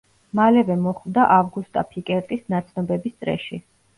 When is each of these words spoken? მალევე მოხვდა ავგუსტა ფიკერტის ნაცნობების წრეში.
მალევე 0.37 0.77
მოხვდა 0.85 1.25
ავგუსტა 1.35 1.85
ფიკერტის 1.91 2.43
ნაცნობების 2.53 3.17
წრეში. 3.23 3.63